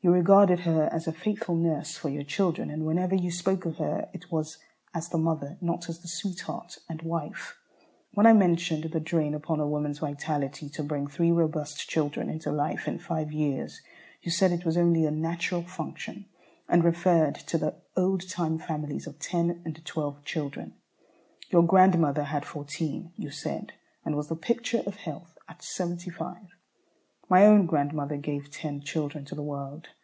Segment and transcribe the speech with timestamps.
[0.00, 3.78] You regarded her as a faithful nurse for your children, and whenever you spoke of
[3.78, 4.58] her it was
[4.92, 7.56] as the mother, not as the sweetheart and wife.
[8.12, 12.52] When I mentioned the drain upon a woman's vitality to bring three robust children into
[12.52, 13.80] life in five years,
[14.20, 16.26] you said it was only a "natural function,"
[16.68, 20.74] and referred to the old time families of ten and twelve children.
[21.48, 23.72] Your grandmother had fourteen, you said,
[24.04, 26.48] and was the picture of health at seventy five.
[27.30, 29.88] My own grandmother gave ten children to the world.